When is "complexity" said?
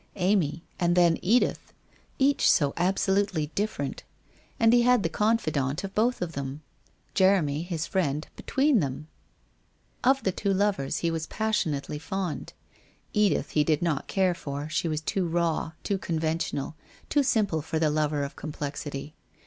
18.35-19.13